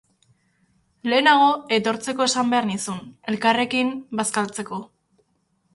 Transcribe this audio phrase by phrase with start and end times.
[1.11, 3.05] Lehenago etortzeko esan behar nizun,
[3.35, 4.83] elkarrekin bazkaltzeko.